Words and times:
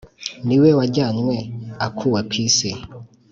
niwe 0.47 0.69
wajyanywe 0.77 1.37
akuwe 1.85 2.19
ku 2.29 2.33
isi. 2.45 2.71